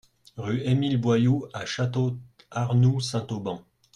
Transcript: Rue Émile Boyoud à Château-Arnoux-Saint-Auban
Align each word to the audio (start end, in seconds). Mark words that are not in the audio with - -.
Rue 0.35 0.63
Émile 0.65 0.99
Boyoud 0.99 1.47
à 1.53 1.67
Château-Arnoux-Saint-Auban 1.67 3.61